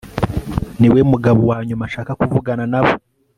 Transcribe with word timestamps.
Niwe 0.79 0.99
mugabo 1.11 1.39
wanyuma 1.49 1.83
nshaka 1.89 2.11
kuvugana 2.19 2.63
nabo 2.71 2.93